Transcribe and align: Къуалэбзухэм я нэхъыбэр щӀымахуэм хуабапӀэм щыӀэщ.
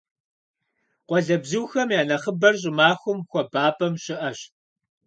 Къуалэбзухэм 1.07 1.89
я 1.99 2.03
нэхъыбэр 2.09 2.55
щӀымахуэм 2.61 3.19
хуабапӀэм 3.29 3.93
щыӀэщ. 4.03 4.39